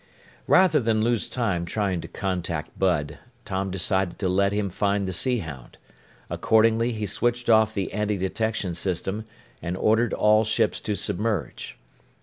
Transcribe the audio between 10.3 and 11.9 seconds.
ships to submerge.